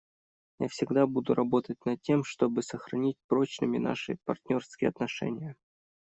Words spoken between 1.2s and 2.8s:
работать над тем, чтобы